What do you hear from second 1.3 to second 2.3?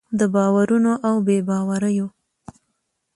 باوریو